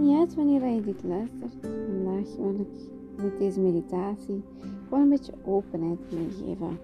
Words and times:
niet 0.00 0.18
uit 0.18 0.34
wanneer 0.34 0.66
je 0.66 0.80
dit 0.80 1.02
luistert. 1.04 1.54
Vandaag 1.60 2.36
wil 2.36 2.54
ik 2.60 2.90
met 3.22 3.38
deze 3.38 3.60
meditatie 3.60 4.42
gewoon 4.84 5.02
een 5.02 5.08
beetje 5.08 5.32
openheid 5.44 5.98
meegeven. 6.12 6.78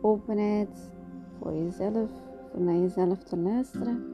Openheid 0.00 0.90
voor 1.38 1.54
jezelf, 1.54 2.10
voor 2.50 2.62
naar 2.62 2.76
jezelf 2.76 3.18
te 3.18 3.36
luisteren, 3.36 4.04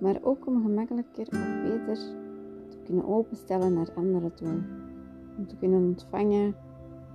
maar 0.00 0.18
ook 0.22 0.46
om 0.46 0.62
gemakkelijker 0.62 1.26
of 1.26 1.62
beter 1.62 1.96
te 2.68 2.76
kunnen 2.84 3.06
openstellen 3.06 3.72
naar 3.72 3.92
anderen 3.94 4.34
toe. 4.34 4.58
Om 5.38 5.46
te 5.46 5.56
kunnen 5.56 5.78
ontvangen 5.78 6.54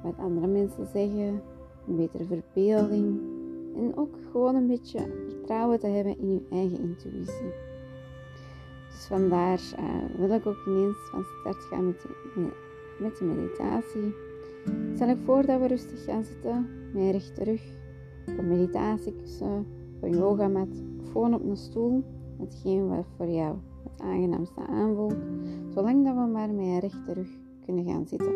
wat 0.03 0.17
andere 0.17 0.47
mensen 0.47 0.87
zeggen, 0.93 1.41
een 1.87 1.95
betere 1.95 2.25
verbeelding 2.25 3.19
en 3.75 3.97
ook 3.97 4.15
gewoon 4.31 4.55
een 4.55 4.67
beetje 4.67 4.99
vertrouwen 5.27 5.79
te 5.79 5.87
hebben 5.87 6.19
in 6.19 6.31
je 6.31 6.41
eigen 6.49 6.79
intuïtie. 6.79 7.72
Dus 8.93 9.05
vandaar 9.05 9.59
uh, 9.79 10.17
wil 10.17 10.29
ik 10.29 10.45
ook 10.45 10.65
ineens 10.67 10.97
van 11.11 11.23
start 11.39 11.63
gaan 11.63 11.85
met 12.99 13.17
de, 13.17 13.25
meditatie. 13.25 14.13
Stel 14.95 15.07
ik 15.07 15.17
voor 15.25 15.45
dat 15.45 15.59
we 15.59 15.67
rustig 15.67 16.03
gaan 16.03 16.23
zitten, 16.23 16.67
met 16.93 17.11
rechte 17.11 17.43
rug, 17.43 17.61
op 18.27 18.37
een 18.37 18.47
meditatiekussen, 18.47 19.65
op 19.95 20.03
een 20.03 20.17
yogamat, 20.17 20.83
gewoon 21.11 21.33
op 21.33 21.43
een 21.43 21.57
stoel, 21.57 22.03
hetgeen 22.39 22.87
wat 22.87 23.05
voor 23.17 23.27
jou 23.27 23.55
het 23.83 24.01
aangenaamste 24.01 24.67
aanvoelt, 24.67 25.15
zolang 25.73 26.05
dat 26.05 26.15
we 26.15 26.31
maar 26.31 26.49
met 26.49 26.65
een 26.65 26.79
rechte 26.79 27.13
rug 27.13 27.29
kunnen 27.65 27.85
gaan 27.85 28.07
zitten, 28.07 28.33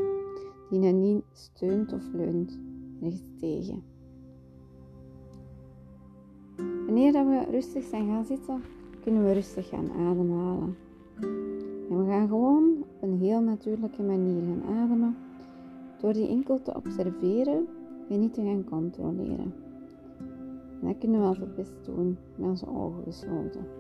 die 0.70 0.80
je 0.80 0.92
niet 0.92 1.24
steunt 1.32 1.94
of 1.94 2.04
leunt 2.14 2.60
rechts 3.02 3.32
tegen. 3.40 3.84
Wanneer 6.86 7.12
dat 7.12 7.26
we 7.26 7.46
rustig 7.52 7.84
zijn 7.84 8.08
gaan 8.08 8.26
zitten, 8.26 8.62
kunnen 9.08 9.26
we 9.26 9.34
rustig 9.34 9.70
gaan 9.70 9.92
ademhalen. 9.92 10.78
En 11.90 12.06
we 12.06 12.06
gaan 12.12 12.28
gewoon 12.28 12.84
op 12.96 13.02
een 13.02 13.18
heel 13.18 13.42
natuurlijke 13.42 14.02
manier 14.04 14.42
gaan 14.42 14.76
ademen, 14.78 15.18
door 16.00 16.14
die 16.14 16.28
enkel 16.28 16.62
te 16.62 16.76
observeren 16.76 17.68
en 18.10 18.20
niet 18.20 18.34
te 18.34 18.42
gaan 18.42 18.64
controleren. 18.64 19.54
En 20.82 20.88
dat 20.88 20.98
kunnen 20.98 21.20
we 21.20 21.28
altijd 21.28 21.56
best 21.56 21.74
doen 21.86 22.18
met 22.36 22.50
onze 22.50 22.68
ogen 22.68 23.04
gesloten. 23.04 23.77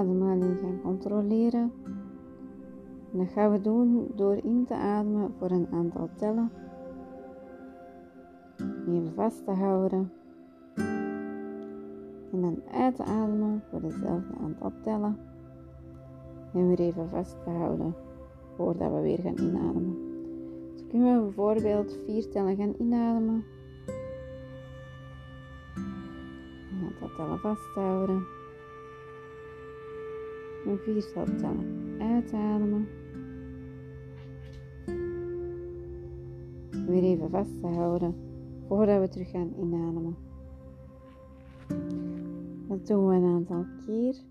Ademhaling 0.00 0.58
gaan 0.58 0.80
controleren. 0.82 1.72
En 3.12 3.18
dat 3.18 3.28
gaan 3.28 3.52
we 3.52 3.60
doen 3.60 4.06
door 4.14 4.36
in 4.42 4.64
te 4.66 4.74
ademen 4.74 5.34
voor 5.38 5.50
een 5.50 5.68
aantal 5.72 6.08
tellen. 6.16 6.50
Even 8.88 9.12
vast 9.14 9.44
te 9.44 9.50
houden. 9.50 10.12
En 12.32 12.40
dan 12.40 12.62
uit 12.72 12.96
te 12.96 13.04
ademen 13.04 13.62
voor 13.70 13.80
dezelfde 13.80 14.34
aantal 14.40 14.72
tellen. 14.82 15.18
En 16.52 16.68
weer 16.68 16.80
even 16.80 17.08
vast 17.08 17.36
te 17.44 17.50
houden 17.50 17.94
voordat 18.56 18.92
we 18.92 19.00
weer 19.00 19.18
gaan 19.18 19.38
inademen. 19.38 19.96
Dus 20.72 20.86
kunnen 20.88 21.16
we 21.16 21.22
bijvoorbeeld 21.22 21.96
vier 22.06 22.28
tellen 22.28 22.56
gaan 22.56 22.74
inademen. 22.78 23.44
Een 26.70 26.84
aantal 26.84 27.16
tellen 27.16 27.38
vasthouden. 27.38 28.39
En 30.66 30.78
vier 30.78 31.12
tellen 31.12 31.96
uitademen. 31.98 32.88
Weer 36.86 37.02
even 37.02 37.30
vast 37.30 37.60
te 37.60 37.66
houden 37.66 38.14
voordat 38.66 39.00
we 39.00 39.08
terug 39.08 39.30
gaan 39.30 39.52
inademen. 39.58 40.16
Dat 42.68 42.86
doen 42.86 43.08
we 43.08 43.14
een 43.14 43.24
aantal 43.24 43.64
keer. 43.86 44.29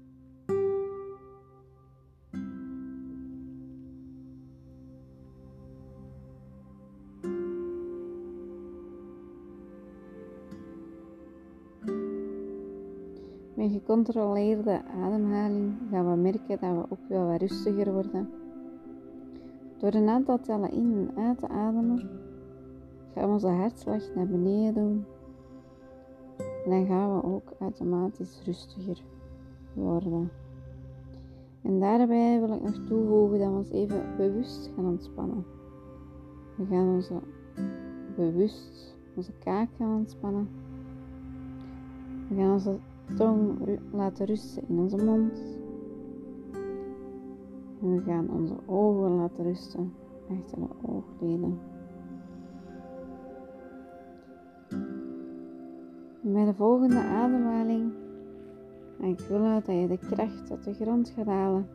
Met 13.59 13.71
gecontroleerde 13.71 14.81
ademhaling 15.03 15.73
gaan 15.91 16.09
we 16.09 16.15
merken 16.15 16.59
dat 16.59 16.59
we 16.59 16.83
ook 16.89 17.07
wel 17.07 17.27
wat 17.27 17.41
rustiger 17.41 17.93
worden. 17.93 18.29
Door 19.77 19.93
een 19.93 20.09
aantal 20.09 20.39
tellen 20.39 20.71
in 20.71 21.09
en 21.15 21.23
uit 21.23 21.37
te 21.37 21.47
ademen, 21.47 22.09
gaan 23.13 23.27
we 23.27 23.33
onze 23.33 23.47
hartslag 23.47 24.01
naar 24.15 24.27
beneden 24.27 24.73
doen. 24.73 25.05
En 26.37 26.69
dan 26.69 26.85
gaan 26.85 27.15
we 27.15 27.23
ook 27.23 27.53
automatisch 27.59 28.41
rustiger 28.45 29.03
worden. 29.73 30.31
En 31.61 31.79
daarbij 31.79 32.39
wil 32.39 32.53
ik 32.53 32.61
nog 32.61 32.87
toevoegen 32.87 33.39
dat 33.39 33.49
we 33.49 33.57
ons 33.57 33.71
even 33.71 34.03
bewust 34.17 34.71
gaan 34.75 34.85
ontspannen. 34.85 35.45
We 36.55 36.65
gaan 36.65 36.93
onze 36.93 37.19
bewust 38.15 38.97
onze 39.15 39.31
kaak 39.43 39.69
gaan 39.77 39.95
ontspannen. 39.95 40.49
We 42.29 42.35
gaan 42.35 42.51
onze 42.51 42.77
tong 43.15 43.59
laten 43.91 44.25
rusten 44.25 44.63
in 44.67 44.79
onze 44.79 44.97
mond. 44.97 45.57
En 47.81 47.95
we 47.95 48.01
gaan 48.01 48.29
onze 48.29 48.55
ogen 48.65 49.11
laten 49.11 49.43
rusten 49.43 49.93
achter 50.29 50.57
de 50.59 50.67
oogleden. 50.81 51.59
En 56.23 56.33
bij 56.33 56.45
de 56.45 56.53
volgende 56.53 56.99
ademhaling 56.99 57.91
ga 58.99 59.05
ik 59.05 59.19
willen 59.19 59.63
dat 59.65 59.75
je 59.75 59.87
de 59.87 59.97
kracht 59.97 60.51
uit 60.51 60.63
de 60.63 60.73
grond 60.73 61.09
gaat 61.09 61.25
halen. 61.25 61.67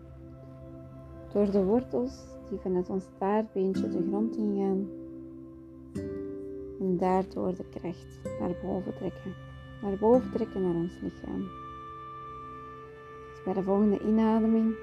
Door 1.33 1.50
de 1.50 1.65
wortels 1.65 2.25
die 2.49 2.59
vanuit 2.59 2.91
ons 2.91 3.05
staartbeentje 3.05 3.89
de 3.89 4.05
grond 4.09 4.37
ingaan. 4.37 4.89
En 6.81 6.97
daardoor 6.97 7.55
de 7.55 7.65
kracht 7.71 8.21
naar 8.41 8.56
boven 8.62 8.94
trekken 8.94 9.53
naar 9.84 9.99
boven 9.99 10.31
trekken 10.31 10.62
naar 10.62 10.75
ons 10.75 11.00
lichaam. 11.00 11.43
Dus 13.31 13.43
bij 13.45 13.53
de 13.53 13.62
volgende 13.62 14.00
inademing 14.00 14.75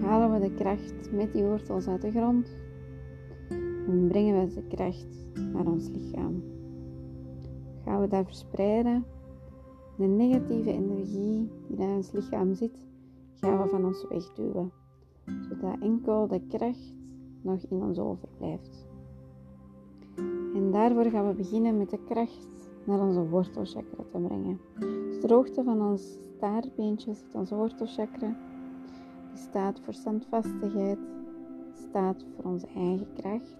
halen 0.00 0.32
we 0.32 0.48
de 0.48 0.54
kracht 0.54 1.12
met 1.12 1.32
die 1.32 1.44
wortels 1.44 1.88
uit 1.88 2.02
de 2.02 2.10
grond 2.10 2.56
en 3.88 4.06
brengen 4.08 4.48
we 4.48 4.54
de 4.54 4.76
kracht 4.76 5.26
naar 5.52 5.66
ons 5.66 5.88
lichaam. 5.88 6.42
Gaan 7.84 8.00
we 8.00 8.08
daar 8.08 8.24
verspreiden. 8.24 9.04
De 9.96 10.06
negatieve 10.06 10.72
energie 10.72 11.50
die 11.68 11.78
in 11.78 11.94
ons 11.94 12.12
lichaam 12.12 12.54
zit, 12.54 12.84
gaan 13.34 13.62
we 13.62 13.68
van 13.68 13.84
ons 13.84 14.06
wegduwen, 14.08 14.72
zodat 15.48 15.80
enkel 15.80 16.26
de 16.26 16.40
kracht 16.48 16.94
nog 17.42 17.60
in 17.68 17.82
ons 17.82 17.98
overblijft. 17.98 18.88
En 20.54 20.70
daarvoor 20.70 21.04
gaan 21.04 21.28
we 21.28 21.34
beginnen 21.34 21.78
met 21.78 21.90
de 21.90 21.98
kracht 22.04 22.59
naar 22.90 23.06
onze 23.06 23.28
wortelchakra 23.28 24.04
te 24.10 24.18
brengen. 24.18 24.60
Dus 25.08 25.20
de 25.20 25.34
hoogte 25.34 25.62
van 25.62 25.82
ons 25.82 26.18
staartbeentje 26.36 27.14
zit 27.14 27.34
onze 27.34 27.54
wortelchakra. 27.54 28.36
Die 29.32 29.42
staat 29.42 29.80
voor 29.80 29.94
standvastigheid, 29.94 30.98
staat 31.88 32.24
voor 32.34 32.50
onze 32.50 32.66
eigen 32.76 33.06
kracht. 33.14 33.56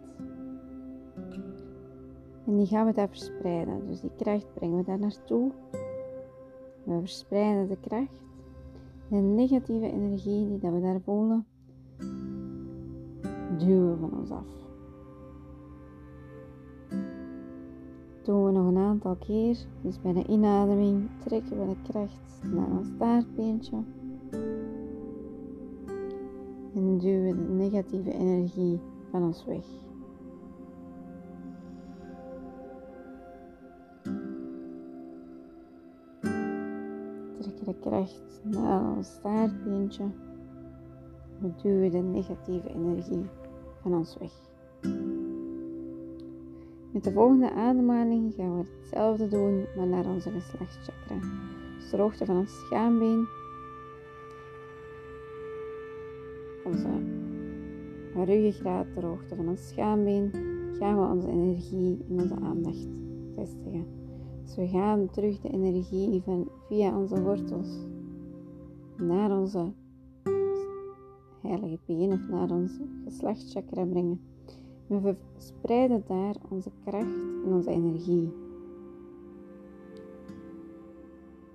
En 2.47 2.57
die 2.57 2.67
gaan 2.67 2.87
we 2.87 2.93
daar 2.93 3.09
verspreiden. 3.09 3.87
Dus 3.87 4.01
die 4.01 4.11
kracht 4.17 4.55
brengen 4.55 4.77
we 4.77 4.85
daar 4.85 4.99
naartoe. 4.99 5.51
We 6.85 6.99
verspreiden 6.99 7.69
de 7.69 7.77
kracht. 7.81 8.23
De 9.09 9.17
negatieve 9.17 9.91
energie 9.93 10.59
die 10.59 10.71
we 10.71 10.81
daar 10.81 11.01
voelen, 11.01 11.47
duwen 13.59 13.91
we 13.91 13.97
van 14.01 14.19
ons 14.19 14.31
af. 14.31 14.70
Doen 18.23 18.45
we 18.45 18.51
nog 18.51 18.67
een 18.67 18.77
aantal 18.77 19.17
keer. 19.17 19.57
Dus 19.81 20.01
bij 20.01 20.13
de 20.13 20.27
inademing 20.27 21.09
trekken 21.25 21.59
we 21.59 21.67
de 21.67 21.91
kracht 21.93 22.43
naar 22.53 22.71
ons 22.71 22.89
staartbeentje. 22.95 23.77
En 26.75 26.99
duwen 26.99 27.37
de 27.37 27.53
negatieve 27.53 28.13
energie 28.13 28.81
van 29.11 29.23
ons 29.23 29.45
weg. 29.45 29.65
Trekken 37.41 37.65
de 37.65 37.75
kracht 37.81 38.41
naar 38.43 38.97
ons 38.97 39.09
staartbeentje. 39.09 40.05
We 41.39 41.51
duwen 41.63 41.91
de 41.91 41.99
negatieve 41.99 42.69
energie 42.69 43.25
van 43.83 43.95
ons 43.95 44.17
weg. 44.19 44.50
Met 47.01 47.09
de 47.09 47.19
volgende 47.19 47.53
ademhaling 47.53 48.35
gaan 48.35 48.57
we 48.59 48.65
hetzelfde 48.81 49.29
doen, 49.29 49.65
maar 49.77 49.87
naar 49.87 50.07
onze 50.07 50.31
geslachtschakra. 50.31 51.19
Dus 51.79 51.91
de 51.91 51.97
hoogte 51.97 52.25
van 52.25 52.37
ons 52.37 52.59
schaambeen. 52.59 53.27
Onze 56.65 56.89
ruggengraat, 58.15 58.87
de 58.95 59.07
hoogte 59.07 59.37
van 59.37 59.49
ons 59.49 59.69
schaambeen. 59.69 60.31
Gaan 60.79 61.01
we 61.01 61.15
onze 61.15 61.29
energie 61.29 62.05
en 62.09 62.21
onze 62.21 62.35
aandacht 62.35 62.89
vestigen. 63.35 63.87
Dus 64.43 64.57
we 64.57 64.69
gaan 64.69 65.11
terug 65.11 65.41
de 65.41 65.51
energie 65.51 66.23
van 66.23 66.49
via 66.69 66.99
onze 66.99 67.23
wortels 67.23 67.87
naar 68.97 69.39
onze 69.39 69.73
heilige 71.43 71.79
been 71.87 72.13
of 72.13 72.29
naar 72.29 72.51
onze 72.51 72.87
geslachtschakra 73.05 73.85
brengen. 73.85 74.30
We 74.91 75.15
verspreiden 75.35 76.05
daar 76.07 76.35
onze 76.49 76.71
kracht 76.85 77.15
en 77.45 77.53
onze 77.53 77.71
energie. 77.71 78.33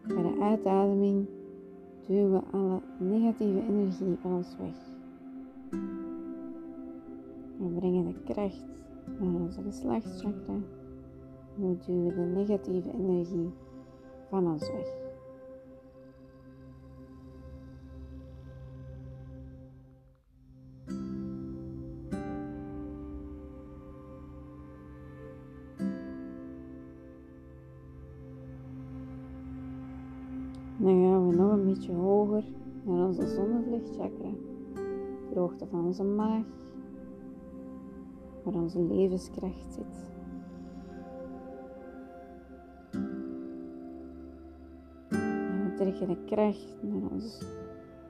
Bij 0.07 0.21
de 0.21 0.37
uitademing 0.41 1.27
duwen 2.07 2.31
we 2.31 2.41
alle 2.51 2.81
negatieve 2.99 3.61
energie 3.61 4.15
van 4.21 4.35
ons 4.35 4.55
weg. 4.57 4.75
We 7.57 7.67
brengen 7.75 8.05
de 8.05 8.33
kracht 8.33 8.65
naar 9.19 9.41
onze 9.41 9.61
geslachtschakra. 9.61 10.53
En 11.57 11.69
we 11.69 11.77
duwen 11.85 12.15
de 12.15 12.21
negatieve 12.21 12.91
energie 12.91 13.49
van 14.29 14.47
ons 14.51 14.71
weg. 14.71 15.04
De 33.95 35.39
hoogte 35.39 35.65
van 35.65 35.85
onze 35.85 36.03
maag, 36.03 36.43
waar 38.43 38.53
onze 38.53 38.79
levenskracht 38.79 39.73
zit. 39.73 40.13
En 45.09 45.63
we 45.63 45.73
trekken 45.75 46.07
de 46.07 46.17
kracht 46.25 46.75
naar 46.81 47.11
ons, 47.11 47.41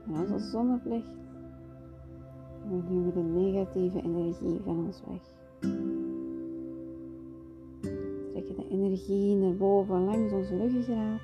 naar 0.04 0.20
onze 0.20 0.38
zonnevlicht. 0.38 1.16
En 2.64 2.70
we 2.70 2.84
duwen 2.86 3.14
de 3.14 3.40
negatieve 3.40 4.02
energie 4.02 4.60
van 4.64 4.84
ons 4.86 5.02
weg. 5.08 5.22
We 7.80 8.28
trekken 8.32 8.56
de 8.56 8.68
energie 8.68 9.36
naar 9.36 9.56
boven 9.56 10.04
langs 10.04 10.32
onze 10.32 10.56
ruggengraat 10.56 11.20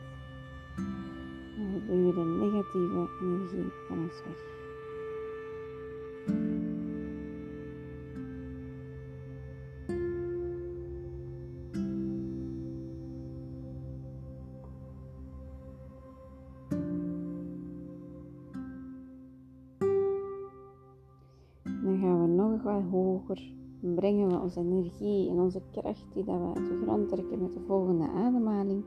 duw 1.57 2.07
je 2.07 2.13
de 2.13 2.25
negatieve 2.25 3.09
energie 3.21 3.73
van 3.89 3.99
ons 3.99 4.23
weg. 4.25 4.51
Dan 21.83 21.99
gaan 21.99 22.23
we 22.23 22.29
nog 22.29 22.63
wat 22.63 22.83
hoger. 22.91 23.53
Brengen 23.81 24.29
we 24.29 24.39
onze 24.39 24.61
energie 24.61 25.31
en 25.31 25.37
onze 25.37 25.63
kracht 25.71 26.05
die 26.15 26.25
dat 26.25 26.39
we 26.39 26.47
uit 26.55 26.69
de 26.69 26.81
grond 26.83 27.09
trekken 27.09 27.43
met 27.43 27.53
de 27.53 27.61
volgende 27.67 28.09
ademhaling 28.09 28.85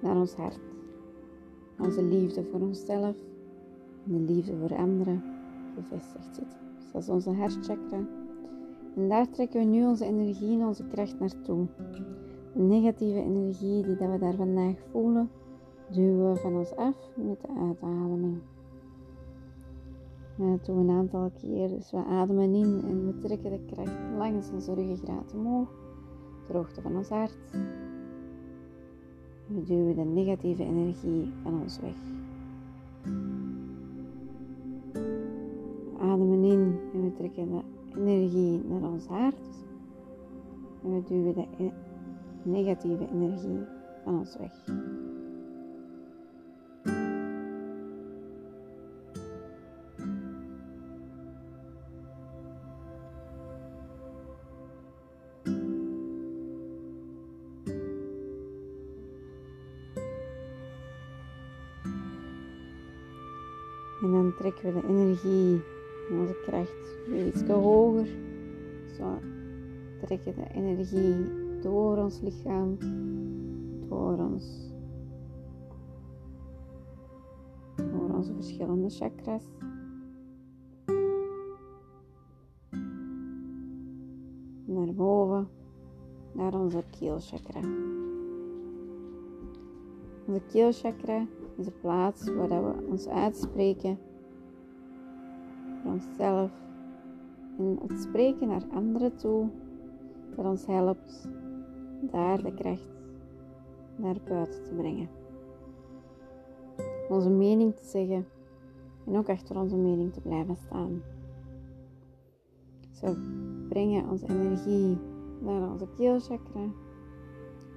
naar 0.00 0.16
ons 0.16 0.34
hart. 0.34 0.75
Onze 1.78 2.02
liefde 2.02 2.44
voor 2.44 2.60
onszelf 2.60 3.16
en 4.06 4.12
de 4.12 4.32
liefde 4.32 4.56
voor 4.56 4.76
anderen 4.76 5.22
gevestigd 5.74 6.34
zit. 6.34 6.56
Dat 6.92 7.02
is 7.02 7.08
onze 7.08 7.30
hartchakra. 7.30 7.98
En 8.96 9.08
daar 9.08 9.30
trekken 9.30 9.60
we 9.60 9.66
nu 9.66 9.86
onze 9.86 10.04
energie 10.04 10.60
en 10.60 10.66
onze 10.66 10.86
kracht 10.86 11.18
naartoe. 11.18 11.66
De 12.54 12.62
negatieve 12.62 13.20
energie 13.20 13.82
die 13.82 13.96
dat 13.96 14.10
we 14.10 14.18
daar 14.18 14.34
vandaag 14.34 14.76
voelen, 14.90 15.30
duwen 15.90 16.32
we 16.32 16.38
van 16.38 16.56
ons 16.56 16.76
af 16.76 17.10
met 17.14 17.40
de 17.40 17.48
uitademing. 17.60 18.38
dat 20.36 20.64
doen 20.64 20.76
we 20.76 20.92
een 20.92 20.98
aantal 20.98 21.30
keer. 21.40 21.68
Dus 21.68 21.90
we 21.90 22.04
ademen 22.04 22.54
in 22.54 22.82
en 22.84 23.06
we 23.06 23.18
trekken 23.18 23.50
de 23.50 23.60
kracht 23.66 23.98
langs 24.18 24.50
onze 24.50 24.74
ruggengraat 24.74 25.34
omhoog, 25.34 25.68
de 26.46 26.52
hoogte 26.52 26.82
van 26.82 26.96
ons 26.96 27.08
hart. 27.08 27.38
We 29.46 29.62
duwen 29.62 29.94
de 29.94 30.04
negatieve 30.04 30.62
energie 30.62 31.32
van 31.42 31.60
ons 31.60 31.78
weg. 31.80 31.94
We 35.92 35.98
ademen 35.98 36.44
in 36.44 36.78
en 36.92 37.02
we 37.02 37.12
trekken 37.12 37.50
de 37.50 37.62
energie 38.00 38.60
naar 38.68 38.90
ons 38.90 39.06
hart. 39.06 39.64
En 40.82 40.94
we 40.94 41.02
duwen 41.02 41.34
de 41.34 41.46
e- 41.58 41.72
negatieve 42.42 43.08
energie 43.12 43.58
van 44.04 44.18
ons 44.18 44.36
weg. 44.36 44.64
De 64.72 64.88
energie 64.88 65.62
en 66.10 66.18
onze 66.18 66.36
kracht 66.42 67.08
weer 67.08 67.26
iets 67.26 67.42
hoger. 67.42 68.06
Zo 68.96 69.18
trekken 70.00 70.34
de 70.34 70.50
energie 70.54 71.26
door 71.60 71.96
ons 71.96 72.20
lichaam, 72.20 72.76
door 73.88 74.18
ons, 74.18 74.72
door 77.76 78.14
onze 78.14 78.34
verschillende 78.34 78.90
chakras. 78.90 79.42
Naar 84.64 84.94
boven, 84.94 85.48
naar 86.32 86.54
onze 86.54 86.84
keelchakra. 86.98 87.60
Onze 90.26 90.40
keelchakra 90.50 91.26
is 91.56 91.64
de 91.64 91.72
plaats 91.80 92.34
waar 92.34 92.64
we 92.64 92.86
ons 92.90 93.08
uitspreken 93.08 93.98
onszelf 95.86 96.50
en 97.58 97.78
het 97.86 98.00
spreken 98.00 98.48
naar 98.48 98.64
anderen 98.72 99.16
toe 99.16 99.48
dat 100.36 100.44
ons 100.44 100.66
helpt 100.66 101.28
daar 102.00 102.42
de 102.42 102.54
kracht 102.54 102.94
naar 103.96 104.16
buiten 104.28 104.62
te 104.64 104.74
brengen. 104.74 105.08
Onze 107.08 107.30
mening 107.30 107.74
te 107.74 107.84
zeggen 107.84 108.26
en 109.06 109.16
ook 109.16 109.28
achter 109.28 109.60
onze 109.60 109.76
mening 109.76 110.12
te 110.12 110.20
blijven 110.20 110.56
staan. 110.56 111.02
Zo 112.92 113.14
brengen 113.68 114.08
onze 114.10 114.28
energie 114.28 114.98
naar 115.40 115.70
onze 115.70 115.86
keelchakra 115.96 116.62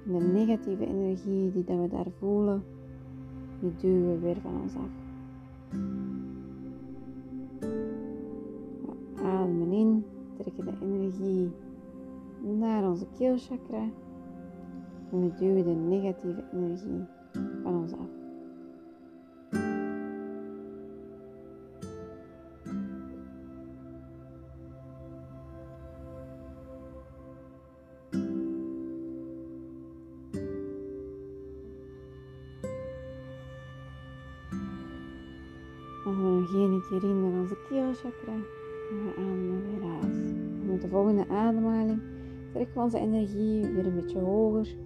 en 0.06 0.18
de 0.18 0.24
negatieve 0.24 0.86
energie 0.86 1.52
die 1.52 1.64
dat 1.64 1.78
we 1.78 1.88
daar 1.88 2.10
voelen 2.18 2.64
die 3.60 3.74
duwen 3.76 4.12
we 4.12 4.18
weer 4.18 4.40
van 4.40 4.60
ons 4.62 4.74
af. 4.74 4.90
Ademen 9.50 9.72
in, 9.72 10.04
trekken 10.38 10.64
de 10.64 10.72
energie 10.82 11.50
naar 12.58 12.88
onze 12.88 13.06
keelchakra 13.16 13.88
en 15.10 15.20
we 15.20 15.34
duwen 15.34 15.64
de 15.64 15.70
negatieve 15.70 16.44
energie 16.52 17.04
van 17.62 17.76
ons 17.76 17.92
af. 17.92 18.18
Nog 36.04 36.54
één 36.54 36.82
keer 36.88 37.04
in 37.04 37.20
naar 37.20 37.40
onze 37.40 37.56
keelchakra. 37.68 38.59
Volgende 40.90 41.28
ademhaling 41.28 42.00
trekken 42.52 42.74
we 42.74 42.80
onze 42.80 42.98
energie 42.98 43.66
weer 43.66 43.86
een 43.86 43.94
beetje 43.94 44.18
hoger. 44.18 44.76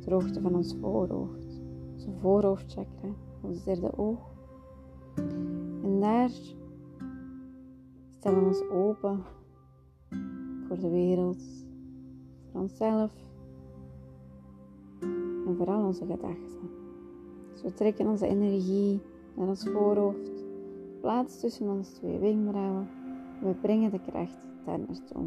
Ter 0.00 0.12
hoogte 0.12 0.40
van 0.40 0.54
ons 0.54 0.76
voorhoofd. 0.80 1.60
Onze 1.92 2.10
voorhoofdchakra. 2.20 3.08
Ons 3.40 3.64
derde 3.64 3.98
oog. 3.98 4.30
En 5.82 6.00
daar 6.00 6.30
stellen 8.10 8.40
we 8.40 8.46
ons 8.46 8.68
open 8.70 9.22
voor 10.66 10.78
de 10.78 10.90
wereld. 10.90 11.42
Voor 12.52 12.60
onszelf. 12.60 13.12
en 15.46 15.56
vooral 15.56 15.86
onze 15.86 16.06
gedachten. 16.06 16.70
Dus 17.52 17.62
we 17.62 17.74
trekken 17.74 18.06
onze 18.06 18.26
energie 18.26 19.00
naar 19.34 19.48
ons 19.48 19.64
voorhoofd, 19.64 20.30
plaats 21.00 21.40
tussen 21.40 21.68
onze 21.68 21.92
twee 21.92 22.18
wenkbrauwen 22.18 22.88
en 23.40 23.48
we 23.48 23.54
brengen 23.54 23.90
de 23.90 24.00
kracht 24.10 24.51
daar 24.64 24.78
naartoe. 24.78 25.26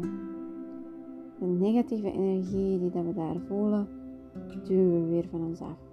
De 1.38 1.46
negatieve 1.46 2.12
energie 2.12 2.78
die 2.78 2.90
dat 2.90 3.04
we 3.04 3.14
daar 3.14 3.36
voelen, 3.48 3.88
duwen 4.64 5.02
we 5.02 5.08
weer 5.08 5.28
van 5.30 5.44
ons 5.44 5.60
af. 5.60 5.85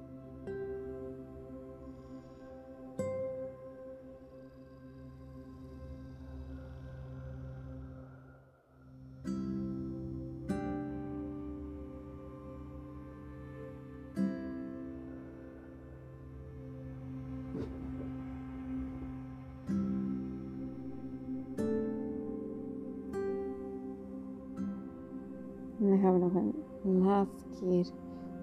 Een 26.83 27.03
laatste 27.03 27.45
keer 27.59 27.85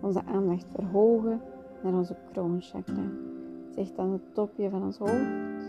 onze 0.01 0.25
aandacht 0.25 0.67
verhogen 0.75 1.41
naar 1.83 1.95
onze 1.95 2.17
kroonchakra. 2.33 3.11
Zegt 3.75 3.97
dan 3.97 4.13
het 4.13 4.35
topje 4.35 4.71
van 4.71 4.83
ons 4.83 4.99
hoofd. 4.99 5.69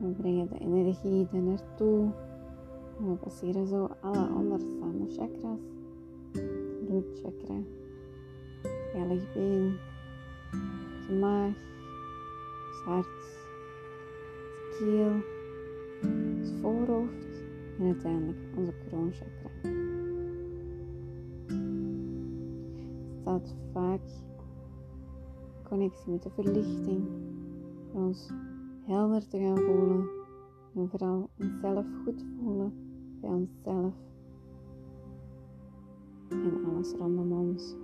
We 0.00 0.14
brengen 0.16 0.48
de 0.48 0.58
energie 0.58 1.26
er 1.32 1.42
naartoe. 1.42 2.10
En 2.98 3.10
we 3.10 3.14
passeren 3.14 3.66
zo 3.66 3.88
alle 4.00 4.28
onderstaande 4.36 5.06
chakras. 5.08 5.58
Rootchakra, 6.88 7.54
been, 9.34 9.76
de 11.08 11.14
maag, 11.20 11.54
het 12.70 12.84
hart, 12.84 13.06
het 13.06 14.78
keel, 14.78 15.12
het 16.40 16.52
voorhoofd 16.60 17.27
en 17.78 17.84
uiteindelijk 17.84 18.38
onze 18.56 18.72
kroonchakra. 18.88 19.50
Het 23.06 23.20
staat 23.20 23.54
vaak 23.72 24.00
connectie 25.62 26.10
met 26.10 26.22
de 26.22 26.30
verlichting, 26.30 27.08
voor 27.92 28.00
ons 28.00 28.30
helder 28.84 29.28
te 29.28 29.38
gaan 29.38 29.58
voelen 29.58 30.08
en 30.74 30.88
vooral 30.88 31.30
onszelf 31.38 31.86
goed 32.04 32.24
voelen 32.40 32.72
bij 33.20 33.30
onszelf 33.30 33.94
en 36.28 36.64
alles 36.64 36.92
rondom 36.92 37.32
ons. 37.32 37.74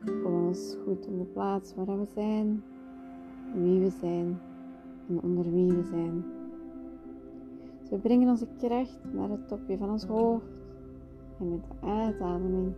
Voelen 0.00 0.46
ons 0.46 0.76
goed 0.84 1.06
op 1.06 1.18
de 1.18 1.26
plaats 1.32 1.74
waar 1.74 1.98
we 1.98 2.06
zijn, 2.14 2.62
wie 3.54 3.80
we 3.80 3.90
zijn 3.90 4.38
en 5.08 5.22
onder 5.22 5.52
wie 5.52 5.72
we 5.72 5.84
zijn. 5.84 6.39
We 7.90 7.96
brengen 7.96 8.28
onze 8.28 8.46
kracht 8.58 8.98
naar 9.12 9.28
het 9.28 9.48
topje 9.48 9.78
van 9.78 9.90
ons 9.90 10.04
hoofd. 10.04 10.44
En 11.38 11.48
met 11.48 11.60
de 11.62 11.86
uitademing 11.86 12.72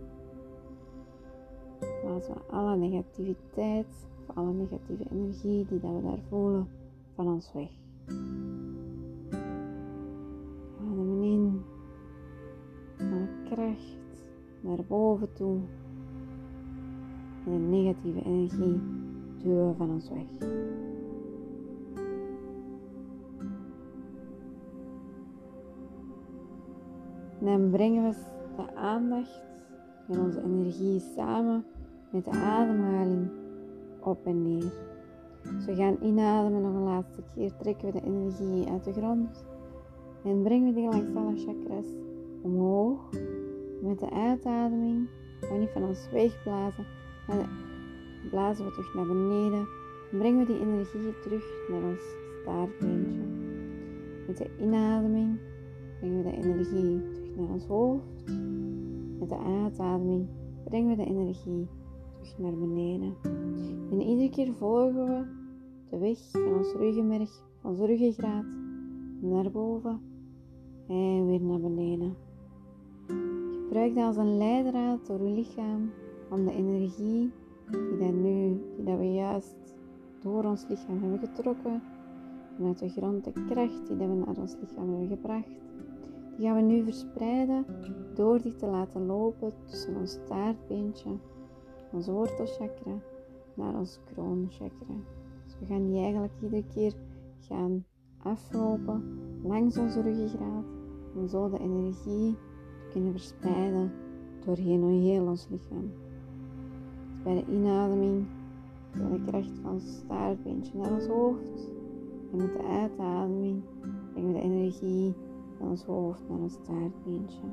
laten 2.03 2.33
we 2.33 2.39
alle 2.51 2.75
negativiteit 2.75 4.07
of 4.19 4.35
alle 4.35 4.53
negatieve 4.53 5.05
energie 5.11 5.65
die 5.65 5.79
dat 5.79 5.91
we 5.91 6.01
daar 6.01 6.19
voelen 6.29 6.67
van 7.15 7.27
ons 7.27 7.53
weg. 7.53 7.69
Ademen 10.89 11.21
in. 11.21 11.61
Alle 12.97 13.27
kracht 13.49 13.97
naar 14.61 14.83
boven 14.87 15.33
toe. 15.33 15.59
En 17.45 17.51
de 17.51 17.77
negatieve 17.77 18.23
energie 18.23 18.81
duwen 19.37 19.75
van 19.75 19.89
ons 19.89 20.09
weg. 20.09 20.49
Dan 27.45 27.69
brengen 27.69 28.03
we 28.03 28.15
de 28.55 28.75
aandacht 28.75 29.43
en 30.07 30.19
onze 30.19 30.41
energie 30.43 30.99
samen 30.99 31.65
met 32.09 32.25
de 32.25 32.31
ademhaling 32.31 33.29
op 33.99 34.25
en 34.25 34.41
neer. 34.41 34.71
Dus 35.41 35.65
we 35.65 35.75
gaan 35.75 35.97
inademen 36.01 36.61
nog 36.61 36.73
een 36.73 36.83
laatste 36.83 37.21
keer, 37.33 37.51
trekken 37.57 37.85
we 37.85 37.99
de 37.99 38.05
energie 38.05 38.69
uit 38.69 38.83
de 38.83 38.93
grond 38.93 39.45
en 40.23 40.41
brengen 40.41 40.73
we 40.73 40.73
die 40.73 40.89
langs 40.89 41.15
alle 41.15 41.37
chakras 41.37 41.85
omhoog. 42.41 43.09
Met 43.81 43.99
de 43.99 44.11
uitademing 44.11 45.07
we 45.39 45.57
niet 45.59 45.69
van 45.69 45.83
ons 45.83 46.09
wegblazen, 46.11 46.85
maar 47.27 47.49
blazen 48.29 48.65
we 48.65 48.71
terug 48.71 48.93
naar 48.93 49.05
beneden. 49.05 49.67
En 50.11 50.17
brengen 50.17 50.39
we 50.39 50.53
die 50.53 50.61
energie 50.61 51.19
terug 51.21 51.43
naar 51.69 51.83
ons 51.83 52.01
staartbeentje. 52.41 53.21
Met 54.27 54.37
de 54.37 54.49
inademing 54.59 55.39
brengen 55.99 56.23
we 56.23 56.29
de 56.29 56.37
energie 56.37 57.12
naar 57.35 57.49
ons 57.49 57.65
hoofd. 57.65 58.25
Met 59.19 59.29
de 59.29 59.37
uitademing 59.37 60.27
brengen 60.63 60.89
we 60.89 61.03
de 61.03 61.09
energie 61.09 61.67
terug 62.11 62.37
naar 62.37 62.57
beneden. 62.57 63.13
En 63.91 64.01
iedere 64.01 64.29
keer 64.29 64.53
volgen 64.53 65.05
we 65.05 65.25
de 65.89 65.97
weg 65.97 66.17
van 66.31 66.57
ons 66.57 66.73
ruggenmerg, 66.73 67.43
van 67.61 67.69
ons 67.69 67.79
ruggengraat, 67.79 68.45
naar 69.19 69.51
boven 69.51 70.01
en 70.87 71.27
weer 71.27 71.41
naar 71.41 71.59
beneden. 71.59 72.15
Gebruik 73.63 73.95
dat 73.95 74.05
als 74.05 74.17
een 74.17 74.37
leidraad 74.37 75.07
door 75.07 75.19
uw 75.19 75.35
lichaam 75.35 75.91
om 76.29 76.45
de 76.45 76.51
energie 76.51 77.31
die, 77.71 77.97
dat 77.97 78.13
nu, 78.13 78.61
die 78.75 78.85
dat 78.85 78.97
we 78.97 79.13
juist 79.13 79.75
door 80.21 80.43
ons 80.43 80.67
lichaam 80.67 81.01
hebben 81.01 81.19
getrokken, 81.19 81.81
vanuit 82.55 82.79
de 82.79 82.89
grond 82.89 83.23
de 83.23 83.31
kracht 83.31 83.87
die 83.87 83.97
dat 83.97 84.07
we 84.07 84.13
naar 84.13 84.37
ons 84.37 84.55
lichaam 84.61 84.89
hebben 84.89 85.07
gebracht, 85.07 85.49
die 86.37 86.45
gaan 86.45 86.55
we 86.55 86.61
nu 86.61 86.83
verspreiden 86.83 87.65
door 88.13 88.41
die 88.41 88.55
te 88.55 88.65
laten 88.65 89.05
lopen 89.05 89.53
tussen 89.65 89.95
ons 89.95 90.11
staartbeentje, 90.11 91.09
ons 91.91 92.07
wortelchakra, 92.07 93.01
naar 93.53 93.75
ons 93.75 93.99
kroonchakra. 94.05 94.95
Dus 95.45 95.59
we 95.59 95.65
gaan 95.65 95.85
die 95.85 96.01
eigenlijk 96.01 96.33
iedere 96.41 96.63
keer 96.73 96.93
gaan 97.39 97.85
aflopen 98.17 99.03
langs 99.43 99.77
onze 99.77 100.01
ruggengraat 100.01 100.65
om 101.15 101.27
zo 101.27 101.49
de 101.49 101.59
energie 101.59 102.35
te 102.79 102.87
kunnen 102.91 103.11
verspreiden 103.11 103.91
doorheen 104.45 104.83
heel 104.83 105.27
ons 105.27 105.47
lichaam. 105.49 105.91
Dus 107.11 107.23
bij 107.23 107.33
de 107.33 107.51
inademing 107.51 108.25
we 108.91 109.09
de 109.09 109.23
kracht 109.25 109.59
van 109.61 109.71
ons 109.71 109.97
staartbeentje 109.97 110.77
naar 110.77 110.91
ons 110.91 111.07
hoofd 111.07 111.71
en 112.31 112.37
met 112.37 112.53
de 112.53 112.63
uitademing 112.63 113.61
brengen 114.11 114.33
we 114.33 114.39
de 114.39 114.45
energie 114.45 115.13
ons 115.63 115.83
hoofd 115.83 116.29
naar 116.29 116.37
ons 116.37 116.53
staartbeentje. 116.53 117.47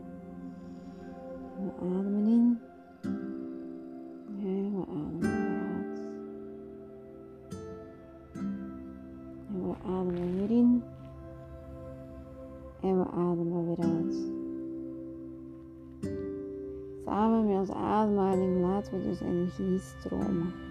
En 1.57 1.65
we 1.65 1.73
ademen 1.81 2.27
in. 2.27 2.59
En 4.39 4.75
we 4.75 4.85
ademen 4.89 5.21
weer 5.21 5.59
uit. 5.77 6.01
En 9.49 9.69
we 9.69 9.75
ademen 9.87 10.37
weer 10.37 10.51
in. 10.51 10.83
En 12.81 12.99
we 12.99 13.07
ademen 13.11 13.67
weer 13.67 13.85
uit. 13.95 14.15
Samen 17.05 17.47
met 17.47 17.57
onze 17.57 17.75
ademhaling 17.75 18.61
laten 18.61 18.93
we 18.93 19.03
dus 19.03 19.21
energie 19.21 19.79
stromen. 19.79 20.70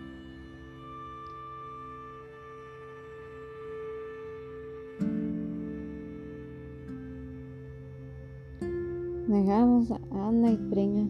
Onze 9.89 10.01
aandacht 10.13 10.69
brengen 10.69 11.10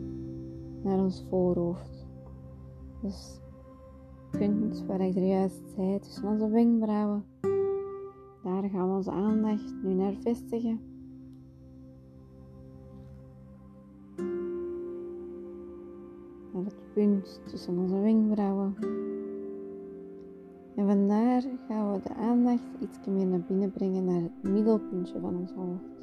naar 0.83 0.99
ons 0.99 1.25
voorhoofd. 1.29 2.07
Dus 3.01 3.39
punt 4.31 4.85
waar 4.85 5.01
ik 5.01 5.15
er 5.15 5.25
juist 5.27 5.61
zei, 5.75 5.99
tussen 5.99 6.27
onze 6.27 6.49
wenkbrauwen. 6.49 7.23
Daar 8.43 8.63
gaan 8.69 8.89
we 8.89 8.95
onze 8.95 9.11
aandacht 9.11 9.73
nu 9.83 9.93
naar 9.93 10.13
vestigen. 10.13 10.79
Naar 16.53 16.63
het 16.63 16.93
punt 16.93 17.41
tussen 17.47 17.77
onze 17.77 17.99
wenkbrauwen. 17.99 18.75
En 20.75 20.87
vandaar 20.87 21.41
gaan 21.67 21.91
we 21.91 21.99
de 22.03 22.15
aandacht 22.15 22.63
iets 22.79 22.97
meer 23.07 23.25
naar 23.25 23.43
binnen 23.47 23.71
brengen 23.71 24.05
naar 24.05 24.21
het 24.21 24.43
middelpuntje 24.43 25.19
van 25.19 25.35
ons 25.35 25.51
hoofd 25.51 25.99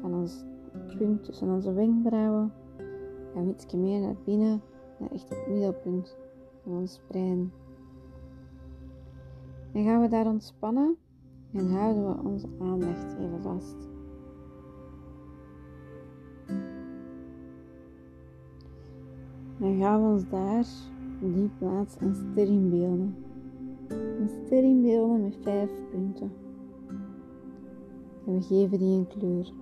van 0.00 0.14
ons 0.14 0.44
punt 0.98 1.24
tussen 1.24 1.48
onze 1.48 1.72
wenkbrauwen. 1.72 2.52
Gaan 3.34 3.46
we 3.46 3.52
iets 3.52 3.74
meer 3.74 4.00
naar 4.00 4.16
binnen, 4.24 4.62
naar 4.98 5.10
echt 5.10 5.28
het 5.28 5.48
middelpunt 5.48 6.16
van 6.62 6.72
ons 6.72 7.00
brein. 7.08 7.52
En 9.72 9.84
gaan 9.84 10.00
we 10.00 10.08
daar 10.08 10.26
ontspannen 10.26 10.96
en 11.52 11.70
houden 11.70 12.06
we 12.06 12.28
onze 12.28 12.48
aandacht 12.60 13.16
even 13.18 13.42
vast. 13.42 13.76
Dan 19.58 19.78
gaan 19.78 20.02
we 20.02 20.08
ons 20.08 20.28
daar 20.28 20.66
op 21.22 21.34
die 21.34 21.50
plaats 21.58 21.96
een 22.00 22.14
ster 22.14 22.68
beelden 22.70 23.16
Een 23.88 24.28
ster 24.28 24.62
inbeelden 24.62 25.22
met 25.22 25.36
vijf 25.40 25.70
punten. 25.90 26.32
En 28.26 28.34
we 28.34 28.42
geven 28.42 28.78
die 28.78 28.98
een 28.98 29.06
kleur. 29.06 29.52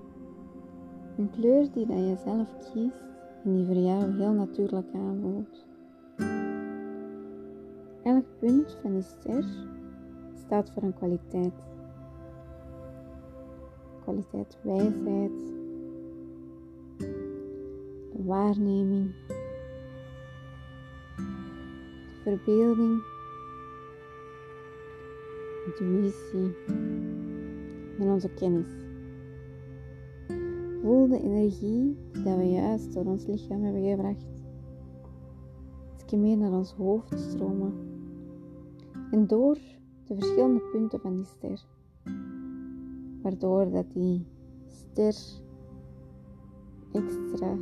Een 1.16 1.30
kleur 1.30 1.73
die 1.73 1.87
dat 1.87 1.97
je 1.97 2.16
zelf 2.25 2.49
kiest 2.59 3.04
en 3.44 3.56
die 3.56 3.66
voor 3.66 3.76
jou 3.76 4.16
heel 4.16 4.33
natuurlijk 4.33 4.87
aanvoelt. 4.94 5.66
Elk 8.02 8.25
punt 8.38 8.78
van 8.83 8.92
die 8.92 9.02
ster 9.02 9.44
staat 10.44 10.71
voor 10.71 10.83
een 10.83 10.94
kwaliteit. 10.94 11.52
Kwaliteit 14.02 14.59
wijsheid, 14.62 15.52
de 18.12 18.23
waarneming, 18.25 19.14
de 21.16 22.21
verbeelding, 22.23 23.02
intuïtie 25.66 26.56
en 27.99 28.06
onze 28.06 28.28
kennis. 28.35 28.83
Voel 30.84 31.08
de 31.08 31.22
energie 31.22 31.96
die 32.12 32.36
we 32.36 32.50
juist 32.50 32.92
door 32.92 33.04
ons 33.04 33.26
lichaam 33.26 33.62
hebben 33.62 33.90
gebracht. 33.90 34.26
Het 35.96 36.20
meer 36.20 36.36
naar 36.36 36.52
ons 36.52 36.72
hoofd 36.72 37.20
stromen. 37.20 37.72
En 39.10 39.26
door 39.26 39.58
de 40.06 40.14
verschillende 40.14 40.60
punten 40.72 41.00
van 41.00 41.14
die 41.14 41.24
ster. 41.24 41.64
Waardoor 43.22 43.70
dat 43.70 43.86
die 43.92 44.26
ster 44.68 45.16
extra 46.92 47.56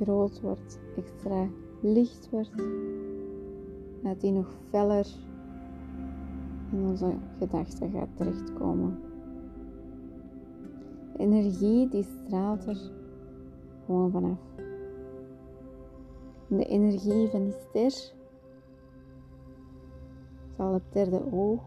groot 0.00 0.40
wordt, 0.40 0.80
extra 0.96 1.48
licht 1.80 2.28
wordt. 2.30 2.52
Dat 4.02 4.20
die 4.20 4.32
nog 4.32 4.54
feller 4.68 5.06
in 6.72 6.82
onze 6.82 7.14
gedachten 7.38 7.90
gaat 7.90 8.16
terechtkomen. 8.16 9.11
Energie 11.22 11.88
die 11.88 12.02
straalt 12.02 12.66
er 12.66 12.78
gewoon 13.84 14.10
vanaf. 14.10 14.38
de 16.48 16.64
energie 16.64 17.28
van 17.28 17.44
die 17.44 17.52
ster 17.52 18.12
zal 20.56 20.72
het 20.72 20.82
derde 20.92 21.32
oog, 21.32 21.62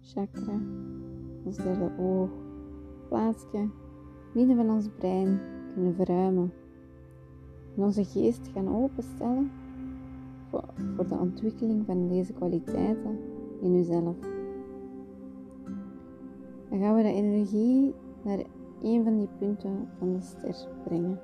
chakra, 0.00 0.60
ons 1.44 1.56
derde 1.56 1.90
oog, 1.98 2.30
plaatsje 3.08 3.68
midden 4.34 4.56
van 4.56 4.70
ons 4.70 4.88
brein 4.98 5.40
kunnen 5.74 5.94
verruimen. 5.94 6.52
En 7.76 7.82
onze 7.82 8.04
geest 8.04 8.48
gaan 8.48 8.82
openstellen 8.82 9.50
voor 10.50 11.08
de 11.08 11.14
ontwikkeling 11.14 11.86
van 11.86 12.08
deze 12.08 12.32
kwaliteiten 12.32 13.18
in 13.60 13.74
uzelf. 13.74 14.16
Dan 16.68 16.78
gaan 16.78 16.94
we 16.94 17.02
de 17.02 17.12
energie 17.12 17.94
naar 18.22 18.38
een 18.82 19.04
van 19.04 19.18
die 19.18 19.28
punten 19.38 19.88
van 19.98 20.12
de 20.12 20.20
ster 20.20 20.68
brengen. 20.84 21.20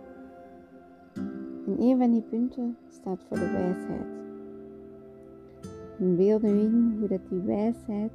En 1.66 1.80
een 1.80 1.98
van 1.98 2.10
die 2.10 2.22
punten 2.22 2.76
staat 2.88 3.24
voor 3.28 3.38
de 3.38 3.50
wijsheid. 3.50 4.06
En 5.98 6.16
beeld 6.16 6.42
in 6.42 6.96
hoe 6.98 7.08
dat 7.08 7.28
die 7.28 7.40
wijsheid 7.40 8.12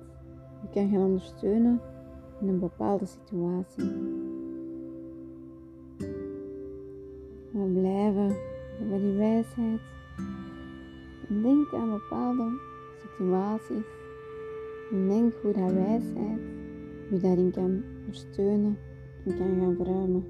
je 0.61 0.67
kan 0.73 0.89
gaan 0.89 1.05
ondersteunen 1.05 1.79
in 2.41 2.47
een 2.47 2.59
bepaalde 2.59 3.05
situatie. 3.05 3.91
We 7.51 7.71
blijven 7.73 8.35
bij 8.89 8.99
die 8.99 9.15
wijsheid. 9.17 9.79
En 11.29 11.41
denk 11.41 11.73
aan 11.73 11.89
bepaalde 11.89 12.49
situaties. 12.97 13.85
En 14.91 15.07
denk 15.07 15.33
hoe 15.41 15.53
dat 15.53 15.71
wijsheid 15.71 16.60
je 17.11 17.19
daarin 17.19 17.51
kan 17.51 17.83
ondersteunen 17.99 18.77
en 19.25 19.37
kan 19.37 19.59
gaan 19.59 19.75
verruimen. 19.75 20.23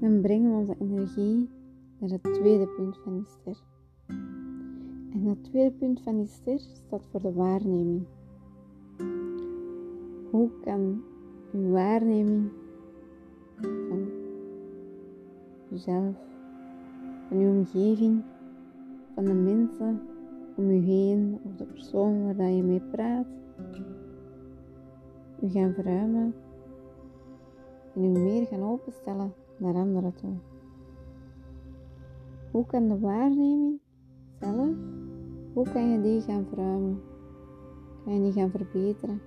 Dan 0.00 0.20
brengen 0.20 0.50
we 0.50 0.56
onze 0.56 0.76
energie 0.78 1.48
naar 1.98 2.10
het 2.10 2.22
tweede 2.22 2.66
punt 2.66 2.98
van 2.98 3.14
die 3.14 3.26
ster. 3.26 3.56
En 5.12 5.24
dat 5.24 5.44
tweede 5.44 5.72
punt 5.72 6.00
van 6.00 6.16
die 6.16 6.26
ster 6.26 6.58
staat 6.58 7.06
voor 7.10 7.20
de 7.20 7.32
waarneming. 7.32 8.02
Hoe 10.30 10.50
kan 10.64 11.02
uw 11.52 11.70
waarneming 11.70 12.50
van 13.60 14.08
uzelf, 15.72 16.16
van 17.28 17.38
uw 17.38 17.50
omgeving, 17.50 18.22
van 19.14 19.24
de 19.24 19.32
mensen 19.32 20.00
om 20.56 20.70
u 20.70 20.74
heen 20.74 21.38
of 21.44 21.56
de 21.56 21.64
persoon 21.64 22.36
waar 22.36 22.50
je 22.50 22.62
mee 22.62 22.80
praat, 22.80 23.26
u 25.42 25.48
gaan 25.48 25.72
verruimen 25.72 26.34
en 27.94 28.04
u 28.04 28.08
meer 28.08 28.46
gaan 28.46 28.62
openstellen 28.62 29.32
naar 29.56 29.74
anderen 29.74 30.14
toe. 30.14 30.32
Hoe 32.50 32.66
kan 32.66 32.88
de 32.88 32.98
waarneming 32.98 33.80
zelf, 34.40 34.76
hoe 35.52 35.68
kan 35.72 35.90
je 35.90 36.00
die 36.00 36.20
gaan 36.20 36.46
verruimen? 36.48 37.00
Kan 38.04 38.14
je 38.14 38.20
die 38.20 38.32
gaan 38.32 38.50
verbeteren? 38.50 39.20